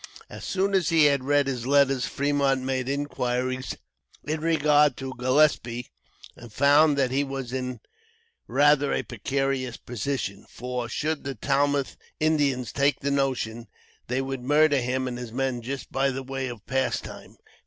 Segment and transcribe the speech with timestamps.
[0.31, 3.77] As soon as he had read his letters, Fremont made inquiries
[4.23, 5.89] in regard to Gillespie,
[6.35, 7.81] and found that he was in
[8.47, 13.67] rather a precarious position; for, should the Tlamath Indians take the notion,
[14.07, 17.37] they would murder him and his men just by the way of pastime.